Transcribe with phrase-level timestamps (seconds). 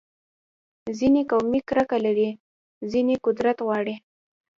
[0.97, 2.29] ځینې قومي کرکه لري،
[2.91, 3.95] ځینې قدرت غواړي.